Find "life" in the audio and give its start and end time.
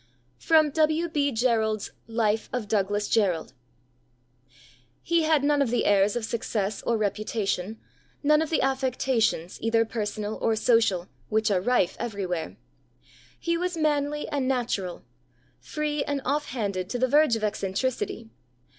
2.07-2.49